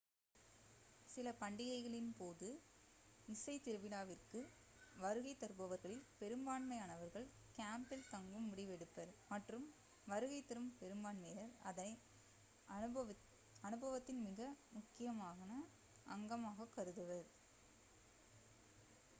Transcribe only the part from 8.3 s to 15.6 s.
முடிவெடுப்பர் மற்றும் வருகை தரும் பெரும்பான்மையினர் அதை அனுபவத்தின் மிக முக்கியமான